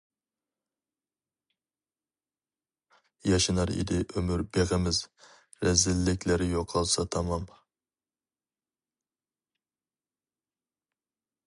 ياشنار 3.33 3.73
ئىدى 3.75 3.99
ئۆمۈر 4.15 4.43
بېغىمىز، 4.57 5.03
رەزىللىكلەر 5.67 6.45
يوقالسا 6.47 7.07
تامام. 7.17 7.47